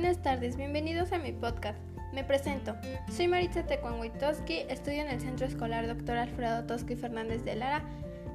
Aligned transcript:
Buenas 0.00 0.22
tardes, 0.22 0.56
bienvenidos 0.56 1.10
a 1.10 1.18
mi 1.18 1.32
podcast. 1.32 1.76
Me 2.12 2.22
presento. 2.22 2.76
Soy 3.10 3.26
Maritza 3.26 3.66
Tecuanguitoski, 3.66 4.60
estudio 4.68 5.02
en 5.02 5.08
el 5.08 5.20
Centro 5.20 5.44
Escolar 5.44 5.88
Dr. 5.88 6.16
Alfredo 6.16 6.62
Tosqui 6.66 6.94
Fernández 6.94 7.44
de 7.44 7.56
Lara, 7.56 7.82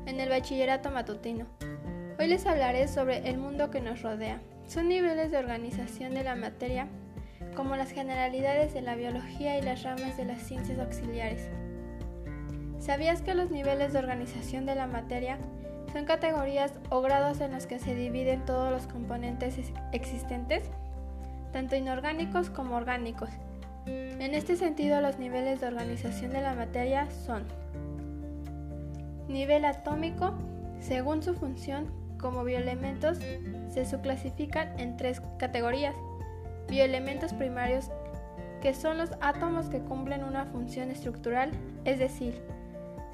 en 0.05 0.20
el 0.20 0.27
Bachillerato 0.27 0.91
Matutino. 0.91 1.45
Hoy 2.20 2.27
les 2.27 2.45
hablaré 2.45 2.89
sobre 2.89 3.29
el 3.29 3.38
mundo 3.38 3.71
que 3.71 3.79
nos 3.79 4.02
rodea. 4.02 4.41
Son 4.68 4.89
niveles 4.89 5.31
de 5.31 5.38
organización 5.38 6.13
de 6.13 6.25
la 6.25 6.36
materia, 6.36 6.89
como 7.55 7.77
las 7.77 7.91
generalidades 7.91 8.73
de 8.73 8.82
la 8.82 8.95
biología 8.95 9.57
y 9.57 9.61
las 9.61 9.84
ramas 9.84 10.18
de 10.18 10.25
las 10.25 10.41
ciencias 10.41 10.80
auxiliares. 10.80 11.48
¿Sabías 12.77 13.21
que 13.21 13.36
los 13.36 13.52
niveles 13.52 13.93
de 13.93 14.00
organización 14.00 14.66
de 14.66 14.75
la 14.75 14.88
materia 14.88 15.38
son 15.93 16.04
categorías 16.04 16.73
o 16.89 17.00
grados 17.00 17.39
en 17.39 17.54
los 17.54 17.68
que 17.68 17.80
se 17.80 17.95
dividen 17.95 18.43
todos 18.43 18.70
los 18.70 18.86
componentes 18.86 19.55
existentes, 19.93 20.69
tanto 21.54 21.78
inorgánicos 21.78 22.50
como 22.50 22.75
orgánicos? 22.75 23.30
En 23.86 24.34
este 24.34 24.56
sentido, 24.56 25.00
los 25.00 25.20
niveles 25.20 25.62
de 25.62 25.68
organización 25.68 26.32
de 26.32 26.42
la 26.42 26.54
materia 26.56 27.10
son 27.10 27.43
nivel 29.28 29.64
atómico, 29.66 30.34
según 30.79 31.24
su 31.24 31.34
función 31.34 31.88
como 32.20 32.44
bioelementos, 32.44 33.20
se 33.70 33.86
subclasifican 33.86 34.80
en 34.80 34.98
tres 34.98 35.22
categorías. 35.38 35.95
Bioelementos 36.70 37.34
primarios, 37.34 37.90
que 38.62 38.73
son 38.73 38.98
los 38.98 39.12
átomos 39.22 39.67
que 39.67 39.80
cumplen 39.80 40.23
una 40.23 40.45
función 40.45 40.90
estructural, 40.90 41.52
es 41.84 42.00
decir, 42.00 42.42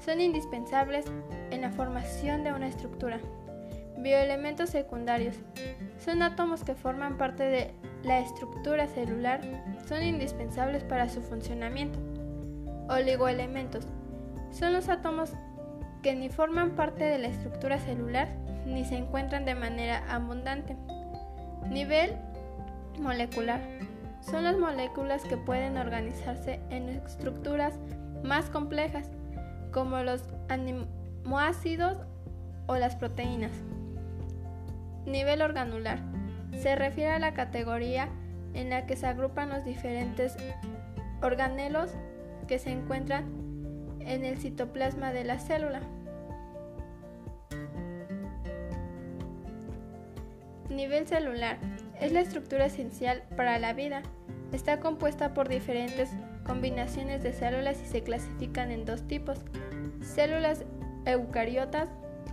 son 0.04 0.20
indispensables 0.20 1.06
en 1.50 1.62
la 1.62 1.70
formación 1.72 2.44
de 2.44 2.52
una 2.52 2.68
estructura. 2.68 3.18
Bioelementos 4.02 4.70
secundarios 4.70 5.36
son 5.98 6.22
átomos 6.22 6.64
que 6.64 6.74
forman 6.74 7.18
parte 7.18 7.42
de 7.42 7.74
la 8.02 8.20
estructura 8.20 8.86
celular, 8.86 9.42
son 9.86 10.02
indispensables 10.02 10.82
para 10.84 11.10
su 11.10 11.20
funcionamiento. 11.20 11.98
Oligoelementos 12.88 13.86
son 14.52 14.72
los 14.72 14.88
átomos 14.88 15.32
que 16.02 16.14
ni 16.14 16.30
forman 16.30 16.70
parte 16.70 17.04
de 17.04 17.18
la 17.18 17.28
estructura 17.28 17.78
celular 17.78 18.28
ni 18.64 18.86
se 18.86 18.96
encuentran 18.96 19.44
de 19.44 19.54
manera 19.54 20.02
abundante. 20.08 20.76
Nivel 21.68 22.16
molecular 22.98 23.60
son 24.22 24.44
las 24.44 24.56
moléculas 24.56 25.22
que 25.24 25.36
pueden 25.36 25.76
organizarse 25.76 26.58
en 26.70 26.88
estructuras 26.88 27.78
más 28.22 28.48
complejas 28.48 29.10
como 29.72 29.98
los 29.98 30.24
aminoácidos 30.48 31.98
o 32.66 32.76
las 32.76 32.96
proteínas. 32.96 33.52
Nivel 35.06 35.42
organular. 35.42 35.98
Se 36.60 36.76
refiere 36.76 37.12
a 37.12 37.18
la 37.18 37.34
categoría 37.34 38.08
en 38.54 38.70
la 38.70 38.86
que 38.86 38.96
se 38.96 39.06
agrupan 39.06 39.50
los 39.50 39.64
diferentes 39.64 40.36
organelos 41.22 41.90
que 42.48 42.58
se 42.58 42.70
encuentran 42.70 43.24
en 44.00 44.24
el 44.24 44.38
citoplasma 44.38 45.12
de 45.12 45.24
la 45.24 45.38
célula. 45.38 45.80
Nivel 50.68 51.06
celular. 51.06 51.58
Es 52.00 52.12
la 52.12 52.20
estructura 52.20 52.66
esencial 52.66 53.22
para 53.36 53.58
la 53.58 53.72
vida. 53.72 54.02
Está 54.52 54.80
compuesta 54.80 55.34
por 55.34 55.48
diferentes 55.48 56.10
combinaciones 56.44 57.22
de 57.22 57.32
células 57.32 57.80
y 57.82 57.86
se 57.86 58.02
clasifican 58.02 58.70
en 58.70 58.84
dos 58.84 59.06
tipos. 59.06 59.38
Células 60.02 60.64
eucariotas 61.04 61.88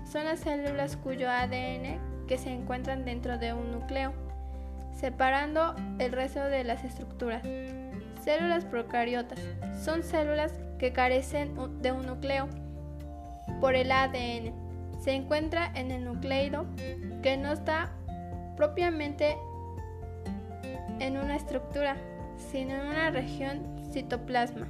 son 0.05 0.25
las 0.25 0.39
células 0.39 0.97
cuyo 0.97 1.29
ADN 1.29 2.25
que 2.27 2.37
se 2.37 2.51
encuentran 2.51 3.05
dentro 3.05 3.37
de 3.37 3.53
un 3.53 3.71
núcleo, 3.71 4.13
separando 4.93 5.75
el 5.99 6.11
resto 6.11 6.43
de 6.43 6.63
las 6.63 6.83
estructuras. 6.83 7.43
Células 8.23 8.65
procariotas 8.65 9.39
son 9.81 10.03
células 10.03 10.53
que 10.79 10.91
carecen 10.91 11.55
de 11.81 11.91
un 11.91 12.05
núcleo 12.05 12.47
por 13.61 13.75
el 13.75 13.91
ADN. 13.91 14.53
Se 14.99 15.13
encuentra 15.13 15.71
en 15.75 15.91
el 15.91 16.03
nucleido 16.03 16.65
que 17.21 17.37
no 17.37 17.51
está 17.53 17.91
propiamente 18.55 19.37
en 20.99 21.17
una 21.17 21.35
estructura, 21.35 21.95
sino 22.51 22.73
en 22.73 22.87
una 22.87 23.11
región 23.11 23.61
citoplasma 23.91 24.67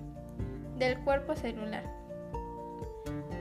del 0.78 1.00
cuerpo 1.00 1.36
celular. 1.36 1.84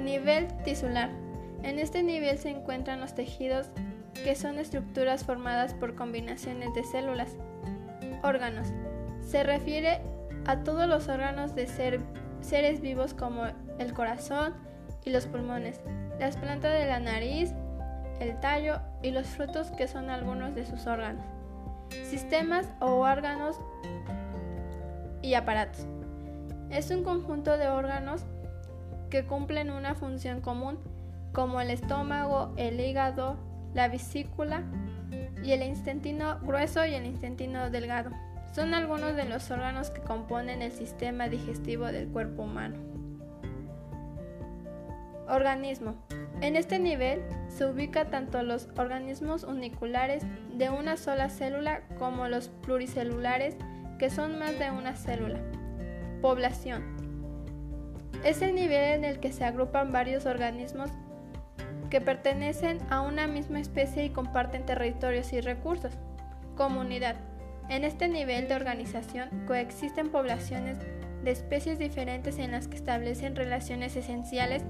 Nivel 0.00 0.47
tisular. 0.64 1.25
En 1.62 1.78
este 1.78 2.03
nivel 2.03 2.39
se 2.39 2.50
encuentran 2.50 3.00
los 3.00 3.15
tejidos 3.15 3.69
que 4.15 4.34
son 4.34 4.59
estructuras 4.59 5.25
formadas 5.25 5.75
por 5.75 5.94
combinaciones 5.94 6.72
de 6.75 6.84
células. 6.84 7.37
Órganos. 8.22 8.69
Se 9.21 9.43
refiere 9.43 10.00
a 10.47 10.62
todos 10.62 10.89
los 10.89 11.09
órganos 11.09 11.55
de 11.55 11.67
seres 11.67 12.81
vivos 12.81 13.15
como 13.15 13.44
el 13.78 13.93
corazón 13.93 14.55
y 15.05 15.11
los 15.11 15.27
pulmones, 15.27 15.81
las 16.19 16.37
plantas 16.37 16.72
de 16.72 16.87
la 16.87 17.00
nariz, 17.00 17.53
el 18.21 18.38
tallo 18.41 18.81
y 19.03 19.11
los 19.11 19.27
frutos 19.27 19.71
que 19.73 19.88
son 19.88 20.11
algunos 20.11 20.55
de 20.55 20.67
sus 20.67 20.87
órganos. 20.87 21.25
Sistemas 22.05 22.69
o 22.81 22.97
órganos 22.97 23.61
y 25.23 25.34
aparatos. 25.34 25.87
Es 26.71 26.91
un 26.91 27.05
conjunto 27.05 27.56
de 27.56 27.69
órganos 27.69 28.25
que 29.11 29.25
cumplen 29.27 29.71
una 29.71 29.94
función 29.94 30.41
común, 30.41 30.78
como 31.36 31.60
el 31.60 31.69
estómago, 31.69 32.54
el 32.56 32.80
hígado, 32.80 33.36
la 33.74 33.88
vesícula 33.88 34.62
y 35.44 35.52
el 35.52 35.62
intestino 35.62 36.41
grueso 36.41 36.86
y 36.86 36.94
el 36.94 37.04
intestino 37.04 37.69
delgado. 37.69 38.10
Son 38.54 38.72
algunos 38.72 39.14
de 39.16 39.26
los 39.26 39.50
órganos 39.50 39.91
que 39.91 40.00
componen 40.00 40.62
el 40.62 40.72
sistema 40.72 41.28
digestivo 41.28 41.84
del 41.84 42.08
cuerpo 42.08 42.44
humano. 42.44 42.76
Organismo. 45.28 45.96
En 46.41 46.56
este 46.56 46.78
nivel 46.78 47.20
se 47.48 47.66
ubica 47.66 48.06
tanto 48.06 48.42
los 48.42 48.70
organismos 48.78 49.44
uniculares 49.44 50.22
de 50.54 50.70
una 50.70 50.96
sola 50.96 51.28
célula 51.28 51.82
como 51.98 52.28
los 52.28 52.48
pluricelulares 52.48 53.58
que 53.98 54.08
son 54.08 54.38
más 54.38 54.58
de 54.58 54.70
una 54.70 54.96
célula. 54.96 55.41
Población. 56.22 56.82
Es 58.25 58.41
el 58.41 58.54
nivel 58.54 58.94
en 58.94 59.04
el 59.04 59.20
que 59.20 59.32
se 59.32 59.44
agrupan 59.44 59.92
varios 59.92 60.25
organismos 60.25 60.91
que 61.88 62.00
pertenecen 62.00 62.78
a 62.91 63.00
una 63.00 63.26
misma 63.26 63.60
especie 63.60 64.04
y 64.04 64.10
comparten 64.10 64.66
territorios 64.66 65.32
y 65.32 65.41
recursos. 65.41 65.92
Comunidad. 66.56 67.16
En 67.69 67.84
este 67.84 68.08
nivel 68.08 68.48
de 68.48 68.54
organización 68.54 69.28
coexisten 69.47 70.10
poblaciones 70.10 70.78
de 71.25 71.30
especies 71.30 71.78
diferentes 71.78 72.38
en 72.38 72.52
las 72.52 72.69
que 72.69 72.76
establecen 72.76 73.34
relaciones 73.34 73.96
esenciales 73.96 74.62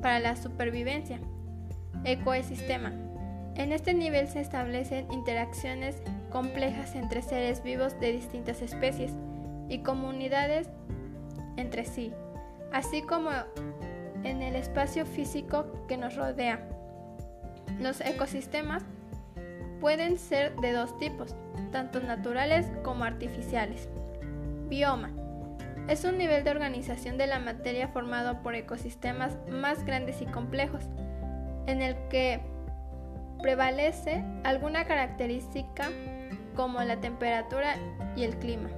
para 0.00 0.20
la 0.20 0.36
supervivencia. 0.36 1.18
Ecosistema. 2.04 2.92
En 3.56 3.72
este 3.72 3.94
nivel 3.94 4.28
se 4.28 4.40
establecen 4.40 5.10
interacciones 5.12 6.02
complejas 6.30 6.94
entre 6.94 7.22
seres 7.22 7.62
vivos 7.62 7.98
de 8.00 8.12
distintas 8.12 8.62
especies 8.62 9.12
y 9.68 9.78
comunidades 9.78 10.68
entre 11.56 11.84
sí, 11.84 12.12
así 12.72 13.02
como 13.02 13.30
el 14.54 14.60
espacio 14.60 15.04
físico 15.04 15.66
que 15.88 15.96
nos 15.96 16.14
rodea. 16.14 16.60
Los 17.80 18.00
ecosistemas 18.00 18.84
pueden 19.80 20.16
ser 20.16 20.54
de 20.60 20.72
dos 20.72 20.96
tipos, 20.98 21.34
tanto 21.72 22.00
naturales 22.00 22.70
como 22.84 23.02
artificiales. 23.04 23.88
Bioma. 24.68 25.10
Es 25.88 26.04
un 26.04 26.18
nivel 26.18 26.44
de 26.44 26.52
organización 26.52 27.18
de 27.18 27.26
la 27.26 27.40
materia 27.40 27.88
formado 27.88 28.42
por 28.42 28.54
ecosistemas 28.54 29.36
más 29.50 29.84
grandes 29.84 30.22
y 30.22 30.26
complejos, 30.26 30.84
en 31.66 31.82
el 31.82 31.96
que 32.08 32.40
prevalece 33.42 34.24
alguna 34.44 34.86
característica 34.86 35.90
como 36.54 36.80
la 36.84 37.00
temperatura 37.00 37.74
y 38.14 38.22
el 38.22 38.38
clima. 38.38 38.70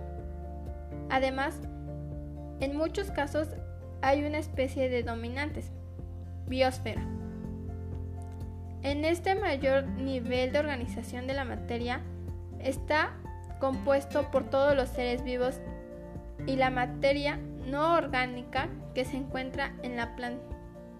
Además, 1.10 1.60
en 2.60 2.76
muchos 2.76 3.10
casos 3.10 3.48
hay 4.02 4.24
una 4.24 4.38
especie 4.38 4.88
de 4.88 5.02
dominantes, 5.02 5.70
biosfera. 6.48 7.02
En 8.82 9.04
este 9.04 9.34
mayor 9.34 9.86
nivel 9.88 10.52
de 10.52 10.58
organización 10.58 11.26
de 11.26 11.34
la 11.34 11.44
materia 11.44 12.02
está 12.60 13.14
compuesto 13.58 14.30
por 14.30 14.48
todos 14.48 14.76
los 14.76 14.88
seres 14.90 15.24
vivos 15.24 15.60
y 16.46 16.56
la 16.56 16.70
materia 16.70 17.38
no 17.66 17.94
orgánica 17.94 18.68
que 18.94 19.04
se 19.04 19.16
encuentra 19.16 19.74
en, 19.82 19.96
la 19.96 20.14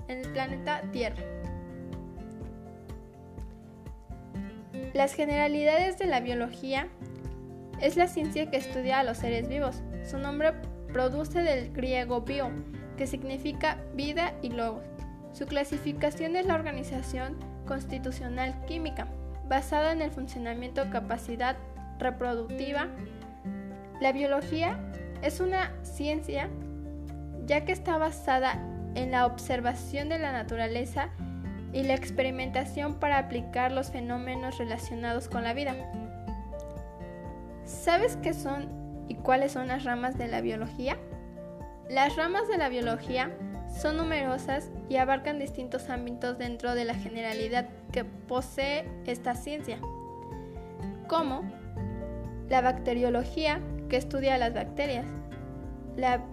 el 0.09 0.29
planeta 0.33 0.83
Tierra. 0.93 1.23
Las 4.93 5.15
generalidades 5.15 5.99
de 5.99 6.07
la 6.07 6.21
biología 6.21 6.89
es 7.81 7.97
la 7.97 8.09
ciencia 8.09 8.51
que 8.51 8.57
estudia 8.57 9.01
a 9.01 9.05
los 9.05 9.19
seres 9.19 9.49
vivos. 9.49 9.83
Su 10.09 10.19
nombre 10.19 10.55
produce 10.93 11.43
del 11.43 11.73
griego 11.73 12.23
bio, 12.23 12.51
que 12.97 13.07
significa 13.07 13.79
vida 13.95 14.35
y 14.43 14.51
logos. 14.51 14.96
Su 15.37 15.45
clasificación 15.45 16.35
es 16.35 16.47
la 16.47 16.55
organización 16.55 17.37
constitucional 17.67 18.55
química, 18.65 19.07
basada 19.47 19.93
en 19.93 20.01
el 20.01 20.11
funcionamiento, 20.11 20.89
capacidad 20.89 21.57
reproductiva. 21.99 22.87
La 24.01 24.13
biología 24.13 24.81
es 25.21 25.41
una 25.41 25.75
ciencia 25.83 26.49
ya 27.45 27.67
que 27.67 27.73
está 27.73 27.99
basada 27.99 28.55
en 28.95 29.11
la 29.11 29.27
observación 29.27 30.09
de 30.09 30.19
la 30.19 30.33
naturaleza 30.33 31.11
y 31.75 31.83
la 31.83 31.93
experimentación 31.93 32.95
para 32.95 33.19
aplicar 33.19 33.73
los 33.73 33.91
fenómenos 33.91 34.57
relacionados 34.57 35.29
con 35.29 35.45
la 35.45 35.53
vida. 35.53 35.75
¿Sabes 37.67 38.17
qué 38.23 38.33
son 38.33 39.05
y 39.07 39.17
cuáles 39.17 39.53
son 39.53 39.67
las 39.67 39.85
ramas 39.85 40.17
de 40.17 40.29
la 40.29 40.41
biología? 40.41 40.97
Las 41.91 42.17
ramas 42.17 42.49
de 42.49 42.57
la 42.57 42.71
biología 42.71 43.31
son 43.81 43.97
numerosas 43.97 44.71
y 44.89 44.97
abarcan 44.97 45.39
distintos 45.39 45.91
ámbitos 45.91 46.39
dentro 46.39 46.75
de 46.75 46.85
la 46.85 46.95
generalidad 46.95 47.69
que 47.93 48.05
posee 48.05 48.89
esta 49.07 49.35
ciencia, 49.35 49.79
como 51.09 51.43
la 52.49 52.61
bacteriología, 52.61 53.61
que 53.89 53.97
estudia 53.97 54.39
las 54.39 54.55
bacterias, 54.55 55.07
la 55.97 56.25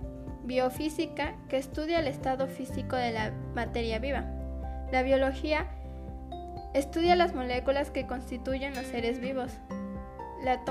biofísica, 0.45 1.35
que 1.49 1.57
estudia 1.57 1.99
el 1.99 2.07
estado 2.07 2.47
físico 2.47 2.95
de 2.95 3.11
la 3.11 3.31
materia 3.55 3.99
viva, 3.99 4.25
la 4.91 5.03
biología 5.03 5.67
estudia 6.73 7.15
las 7.15 7.33
moléculas 7.33 7.91
que 7.91 8.07
constituyen 8.07 8.73
los 8.73 8.85
seres 8.85 9.19
vivos, 9.19 9.51
la, 10.43 10.61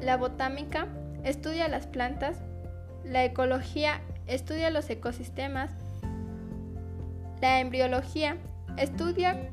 la 0.00 0.16
botánica 0.16 0.86
estudia 1.24 1.68
las 1.68 1.86
plantas, 1.86 2.38
la 3.04 3.24
ecología 3.24 4.00
estudia 4.30 4.70
los 4.70 4.88
ecosistemas, 4.88 5.70
la 7.40 7.60
embriología 7.60 8.36
estudia 8.76 9.50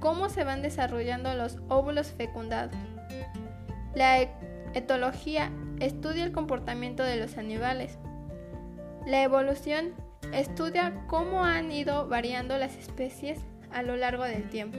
cómo 0.00 0.28
se 0.28 0.44
van 0.44 0.62
desarrollando 0.62 1.34
los 1.34 1.58
óvulos 1.68 2.08
fecundados. 2.08 2.74
La 3.94 4.20
etología 4.74 5.50
estudia 5.80 6.24
el 6.24 6.32
comportamiento 6.32 7.02
de 7.02 7.16
los 7.16 7.36
animales. 7.36 7.98
La 9.06 9.22
evolución 9.22 9.92
estudia 10.32 11.04
cómo 11.08 11.44
han 11.44 11.72
ido 11.72 12.08
variando 12.08 12.56
las 12.58 12.76
especies 12.76 13.40
a 13.72 13.82
lo 13.82 13.96
largo 13.96 14.24
del 14.24 14.48
tiempo. 14.48 14.78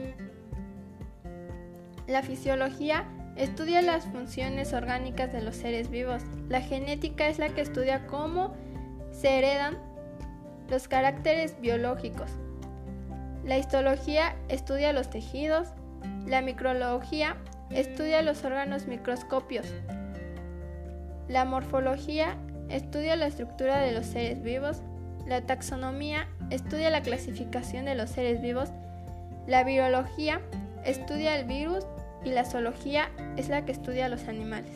La 2.06 2.22
fisiología 2.22 3.06
estudia 3.36 3.82
las 3.82 4.04
funciones 4.06 4.72
orgánicas 4.72 5.32
de 5.32 5.42
los 5.42 5.56
seres 5.56 5.90
vivos. 5.90 6.22
La 6.48 6.60
genética 6.60 7.28
es 7.28 7.38
la 7.38 7.48
que 7.48 7.60
estudia 7.60 8.06
cómo 8.06 8.54
se 9.14 9.38
heredan 9.38 9.78
los 10.68 10.88
caracteres 10.88 11.60
biológicos. 11.60 12.30
La 13.44 13.58
histología 13.58 14.34
estudia 14.48 14.92
los 14.92 15.08
tejidos. 15.08 15.68
La 16.26 16.42
micrología 16.42 17.36
estudia 17.70 18.22
los 18.22 18.44
órganos 18.44 18.86
microscopios. 18.86 19.66
La 21.28 21.44
morfología 21.44 22.36
estudia 22.68 23.16
la 23.16 23.26
estructura 23.26 23.78
de 23.78 23.92
los 23.92 24.06
seres 24.06 24.42
vivos. 24.42 24.82
La 25.26 25.42
taxonomía 25.42 26.28
estudia 26.50 26.90
la 26.90 27.02
clasificación 27.02 27.84
de 27.84 27.94
los 27.94 28.10
seres 28.10 28.40
vivos. 28.40 28.70
La 29.46 29.64
virología 29.64 30.40
estudia 30.84 31.38
el 31.38 31.46
virus 31.46 31.86
y 32.24 32.30
la 32.30 32.44
zoología 32.44 33.10
es 33.36 33.48
la 33.48 33.64
que 33.64 33.72
estudia 33.72 34.08
los 34.08 34.28
animales. 34.28 34.72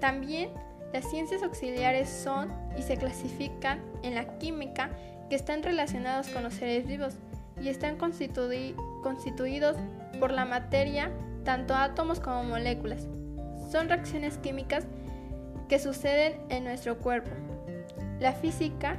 También 0.00 0.50
las 0.92 1.04
ciencias 1.10 1.42
auxiliares 1.42 2.08
son 2.08 2.50
y 2.76 2.82
se 2.82 2.96
clasifican 2.96 3.80
en 4.02 4.14
la 4.14 4.38
química 4.38 4.90
que 5.28 5.36
están 5.36 5.62
relacionados 5.62 6.28
con 6.28 6.42
los 6.42 6.54
seres 6.54 6.86
vivos 6.86 7.14
y 7.60 7.68
están 7.68 7.96
constituidos 7.96 9.76
por 10.18 10.30
la 10.30 10.44
materia, 10.44 11.10
tanto 11.44 11.74
átomos 11.74 12.20
como 12.20 12.44
moléculas. 12.44 13.06
Son 13.70 13.88
reacciones 13.88 14.38
químicas 14.38 14.86
que 15.68 15.78
suceden 15.78 16.40
en 16.48 16.64
nuestro 16.64 16.98
cuerpo. 16.98 17.30
La 18.20 18.32
física 18.32 18.96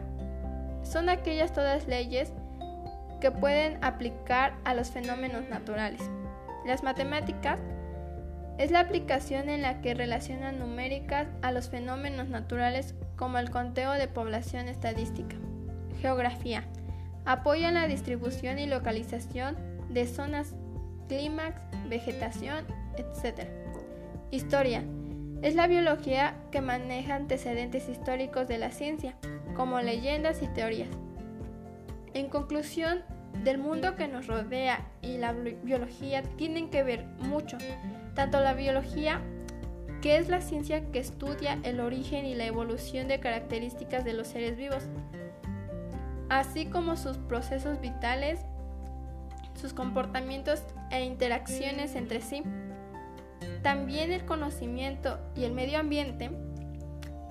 son 0.83 1.09
aquellas 1.09 1.53
todas 1.53 1.87
leyes 1.87 2.31
que 3.19 3.31
pueden 3.31 3.83
aplicar 3.83 4.53
a 4.63 4.73
los 4.73 4.91
fenómenos 4.91 5.49
naturales. 5.49 6.01
Las 6.65 6.83
matemáticas 6.83 7.59
es 8.59 8.71
la 8.71 8.81
aplicación 8.81 9.47
en 9.47 9.61
la 9.61 9.81
que 9.81 9.93
relacionan 9.93 10.59
numéricas 10.59 11.27
a 11.41 11.53
los 11.53 11.69
fenómenos 11.69 12.27
naturales 12.27 12.93
como 13.15 13.37
el 13.37 13.49
conteo 13.49 13.93
de 13.93 14.09
población 14.09 14.67
estadística. 14.67 15.37
Geografía. 16.01 16.65
Apoya 17.23 17.71
la 17.71 17.87
distribución 17.87 18.59
y 18.59 18.67
localización 18.67 19.55
de 19.89 20.05
zonas, 20.05 20.55
clímax, 21.07 21.61
vegetación, 21.87 22.65
etc. 22.97 23.47
Historia. 24.29 24.83
Es 25.41 25.55
la 25.55 25.67
biología 25.67 26.35
que 26.51 26.59
maneja 26.59 27.15
antecedentes 27.15 27.87
históricos 27.87 28.49
de 28.49 28.57
la 28.57 28.71
ciencia, 28.71 29.15
como 29.55 29.79
leyendas 29.79 30.41
y 30.43 30.47
teorías. 30.47 30.89
En 32.13 32.27
conclusión, 32.27 33.03
del 33.41 33.57
mundo 33.57 33.95
que 33.95 34.09
nos 34.09 34.27
rodea 34.27 34.85
y 35.01 35.17
la 35.17 35.31
biología 35.31 36.23
tienen 36.35 36.69
que 36.69 36.83
ver 36.83 37.05
mucho, 37.19 37.57
tanto 38.19 38.41
la 38.41 38.53
biología, 38.53 39.21
que 40.01 40.17
es 40.17 40.27
la 40.27 40.41
ciencia 40.41 40.91
que 40.91 40.99
estudia 40.99 41.57
el 41.63 41.79
origen 41.79 42.25
y 42.25 42.35
la 42.35 42.47
evolución 42.47 43.07
de 43.07 43.21
características 43.21 44.03
de 44.03 44.11
los 44.11 44.27
seres 44.27 44.57
vivos, 44.57 44.83
así 46.27 46.65
como 46.65 46.97
sus 46.97 47.15
procesos 47.15 47.79
vitales, 47.79 48.41
sus 49.55 49.71
comportamientos 49.71 50.63
e 50.91 51.05
interacciones 51.05 51.95
entre 51.95 52.19
sí. 52.19 52.43
También 53.63 54.11
el 54.11 54.25
conocimiento 54.25 55.17
y 55.33 55.45
el 55.45 55.53
medio 55.53 55.79
ambiente 55.79 56.29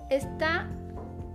está 0.09 0.71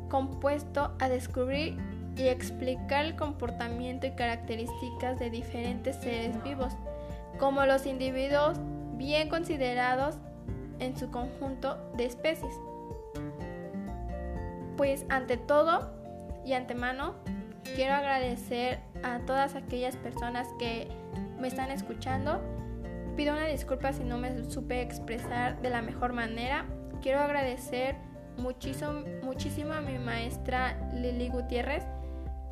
compuesto 0.10 0.96
a 0.98 1.10
descubrir 1.10 1.78
y 2.18 2.24
explicar 2.24 3.06
el 3.06 3.16
comportamiento 3.16 4.08
y 4.08 4.16
características 4.16 5.20
de 5.20 5.30
diferentes 5.30 5.96
seres 5.98 6.42
vivos, 6.42 6.74
como 7.38 7.68
los 7.68 7.86
individuos 7.86 8.58
bien 9.04 9.28
considerados 9.28 10.16
en 10.80 10.98
su 10.98 11.12
conjunto 11.12 11.78
de 11.98 12.06
especies. 12.06 12.54
Pues 14.78 15.06
ante 15.10 15.36
todo 15.36 15.92
y 16.46 16.54
antemano, 16.54 17.16
quiero 17.76 17.96
agradecer 17.96 18.80
a 19.04 19.20
todas 19.20 19.56
aquellas 19.56 19.98
personas 19.98 20.48
que 20.58 20.88
me 21.38 21.50
están 21.50 21.70
escuchando. 21.70 22.42
Pido 23.18 23.34
una 23.34 23.46
disculpa 23.46 23.92
si 23.92 24.06
no 24.06 24.18
me 24.18 24.50
supe 24.50 24.82
expresar 24.82 25.62
de 25.62 25.70
la 25.70 25.82
mejor 25.82 26.14
manera. 26.14 26.66
Quiero 27.02 27.20
agradecer 27.20 27.98
muchísimo, 28.38 29.04
muchísimo 29.22 29.74
a 29.74 29.82
mi 29.82 30.00
maestra 30.00 30.78
Lili 30.94 31.28
Gutiérrez 31.28 31.84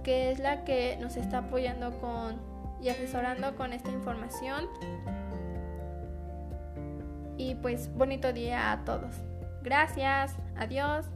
que 0.03 0.31
es 0.31 0.39
la 0.39 0.63
que 0.63 0.97
nos 0.99 1.15
está 1.15 1.39
apoyando 1.39 1.91
con 1.99 2.39
y 2.81 2.89
asesorando 2.89 3.55
con 3.55 3.73
esta 3.73 3.91
información. 3.91 4.67
Y 7.41 7.55
pues 7.55 7.89
bonito 7.95 8.31
día 8.33 8.71
a 8.71 8.85
todos. 8.85 9.15
Gracias, 9.63 10.35
adiós. 10.55 11.07